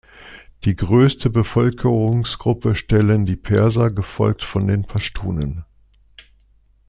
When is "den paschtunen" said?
4.65-5.63